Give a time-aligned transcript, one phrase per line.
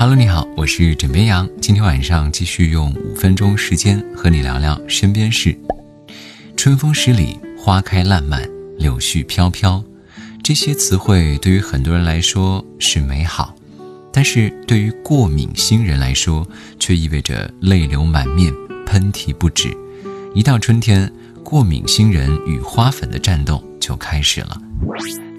[0.00, 1.46] Hello，你好，我是枕边羊。
[1.60, 5.54] 今天晚上继续用五分钟时间和你聊聊身边事。
[6.56, 9.84] 春风十里，花开烂漫，柳絮飘飘，
[10.42, 13.54] 这些词汇对于很多人来说是美好，
[14.10, 16.48] 但是对于过敏星人来说，
[16.78, 18.50] 却意味着泪流满面、
[18.86, 19.68] 喷嚏不止。
[20.34, 21.12] 一到春天，
[21.44, 24.58] 过敏星人与花粉的战斗就开始了。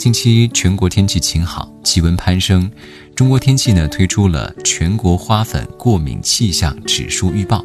[0.02, 2.72] 近期全国天气晴好，气温攀升。
[3.14, 7.64] 中国天气呢推出了全国花粉过敏气象指数预报，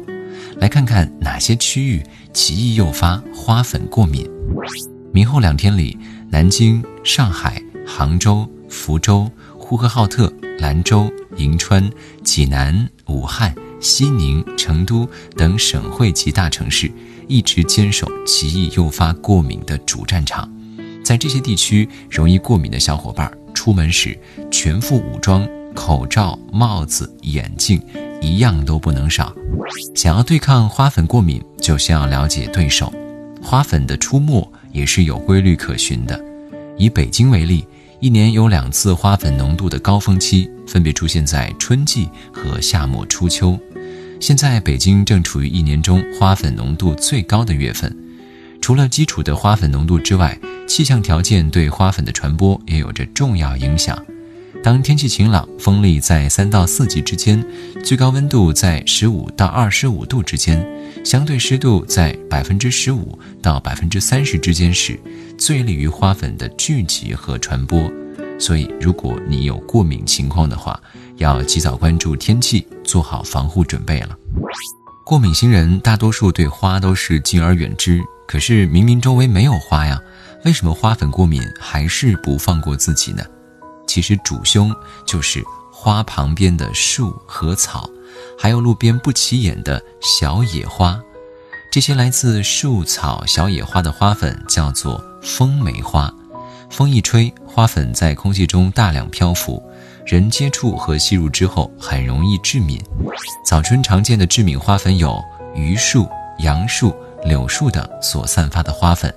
[0.57, 4.29] 来看看哪些区域极易诱发花粉过敏。
[5.11, 5.97] 明后两天里，
[6.29, 9.27] 南京、上海、杭州、福州、
[9.57, 11.89] 呼和浩特、兰州、银川、
[12.23, 16.91] 济南、武汉、西宁、成都等省会级大城市
[17.27, 20.47] 一直坚守极易诱发过敏的主战场。
[21.07, 24.19] 在这些地区容易过敏的小伙伴，出门时
[24.51, 27.81] 全副武装，口罩、帽子、眼镜
[28.19, 29.33] 一样都不能少。
[29.95, 32.91] 想要对抗花粉过敏，就先要了解对手。
[33.41, 36.21] 花粉的出没也是有规律可循的。
[36.77, 37.65] 以北京为例，
[38.01, 43.57] 一年有两次花粉浓度的高峰期，分别出现在春季和夏末初秋。
[44.19, 47.95] 现在北京正处于一年中花粉浓度最高的月份。
[48.61, 53.97] 除了基础的花粉浓度之外，气象条件对花粉的传播也有着重要影响。
[54.63, 57.45] 当天气晴朗，风力在三到四级之间，
[57.85, 60.65] 最高温度在十五到二十五度之间，
[61.05, 64.99] 相对湿度在百分之十五到百分之三十之间时，
[65.37, 67.89] 最利于花粉的聚集和传播。
[68.39, 70.79] 所以，如果你有过敏情况的话，
[71.15, 74.17] 要及早关注天气，做好防护准备了。
[75.05, 78.01] 过敏星人大多数对花都是敬而远之。
[78.27, 79.99] 可是明明周围没有花呀，
[80.43, 83.23] 为什么花粉过敏还是不放过自己呢？
[83.87, 84.75] 其实主凶
[85.05, 87.89] 就是花旁边的树和草，
[88.37, 91.01] 还有路边不起眼的小野花。
[91.71, 96.13] 这些来自树草、小野花的花粉叫做风梅花。
[96.69, 99.63] 风一吹，花粉在空气中大量漂浮，
[100.05, 102.77] 人接触和吸入之后很容易致敏。
[103.45, 105.23] 早春常见的致敏花粉有
[105.55, 106.93] 榆树、杨树。
[107.27, 109.13] 柳树等所散发的花粉，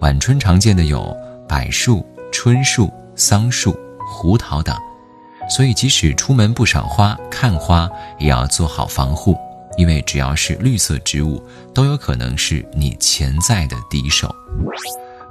[0.00, 1.14] 晚春常见的有
[1.46, 4.74] 柏树、椿树、桑树、胡桃等，
[5.50, 9.36] 所以即使出门不赏花、看花，也要做好防护，
[9.76, 14.34] 因为只要是绿色植物，都有可能是你潜在的敌手。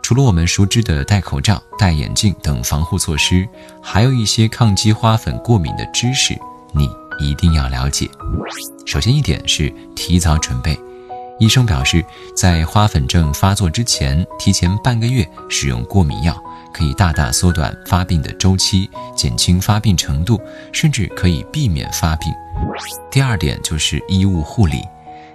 [0.04, 3.48] 除了我们熟知的戴口罩、戴眼镜等防护措施，
[3.82, 6.38] 还有一些抗击花粉过敏的知识，
[6.72, 6.88] 你
[7.20, 8.08] 一定要了解。
[8.86, 10.78] 首先一点是提早准备。
[11.42, 16.40] 医生表示，在花粉症发作之前，提前半个月使用过敏药，
[16.72, 20.40] 可以大大缩短发病的周期，减轻发病程度，
[20.72, 22.32] 甚至可以避免发病。
[23.10, 24.84] 第二点就是衣物护理，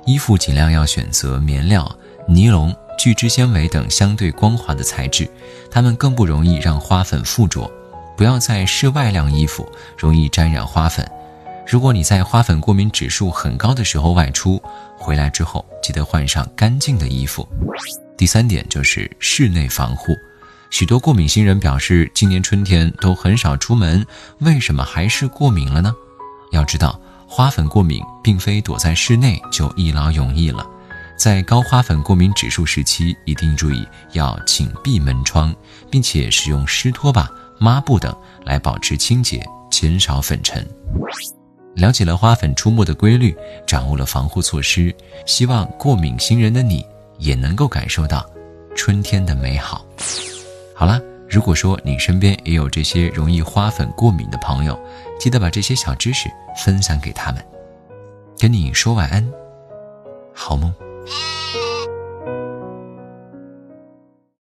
[0.05, 1.91] 衣服尽量要选择棉料、
[2.29, 5.29] 尼龙、聚酯纤维等相对光滑的材质，
[5.73, 7.69] 它们更不容易让花粉附着。
[8.17, 9.69] 不要在室外晾衣服，
[9.99, 11.05] 容易沾染花粉。
[11.67, 14.63] 如果你在花粉过敏指数很高的时候外出，
[14.97, 17.47] 回来之后记得换上干净的衣服。
[18.17, 20.15] 第三点就是室内防护。
[20.71, 24.07] 许多过敏星人表示，今年春天都很少出门，
[24.39, 25.93] 为什么还是过敏了呢？
[26.53, 30.65] 要知道，花粉过敏并非躲在室内就一劳永逸了。
[31.19, 35.55] 在高花粉过敏指数时期，一定注意要紧闭门窗，
[35.91, 37.29] 并且使用湿拖把、
[37.59, 40.65] 抹布等来保持清洁，减少粉尘。
[41.77, 44.95] 了解了花粉出没的规律，掌握了防护措施，
[45.27, 46.85] 希望过敏星人的你
[47.19, 48.29] 也能够感受到
[48.75, 49.85] 春天的美好。
[50.75, 50.99] 好了，
[51.29, 54.79] 如果说你身边也有这些容易花粉过敏的朋友，
[55.21, 56.31] 记得把这些小知识
[56.65, 57.45] 分享给他们。
[58.39, 59.31] 跟你说晚安，
[60.35, 60.75] 好梦。